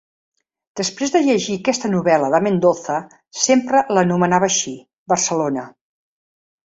[0.79, 2.95] Després de llegir aquella novel·la de Mendoza,
[3.43, 4.75] sempre l'anomenava així,
[5.15, 5.67] Barcelona.